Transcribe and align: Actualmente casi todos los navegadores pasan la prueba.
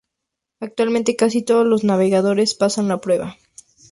Actualmente 0.59 1.15
casi 1.15 1.43
todos 1.43 1.63
los 1.63 1.83
navegadores 1.83 2.55
pasan 2.55 2.87
la 2.87 3.01
prueba. 3.01 3.37